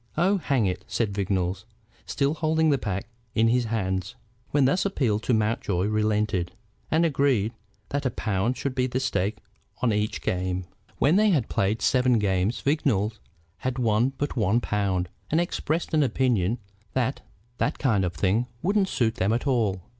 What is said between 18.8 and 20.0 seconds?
suit them at all.